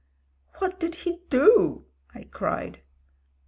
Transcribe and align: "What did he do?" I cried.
"What 0.57 0.79
did 0.79 0.95
he 0.95 1.19
do?" 1.29 1.85
I 2.15 2.23
cried. 2.23 2.81